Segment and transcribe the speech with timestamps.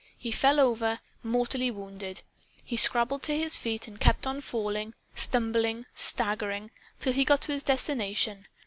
[0.17, 2.23] He fell over, mortally wounded.
[2.63, 7.51] He scrambled to his feet and kept on falling, stumbling, staggering till he got to
[7.51, 8.47] his destination.